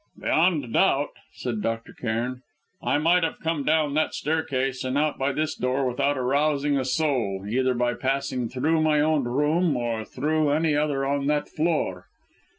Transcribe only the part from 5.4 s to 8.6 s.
door without arousing a soul, either by passing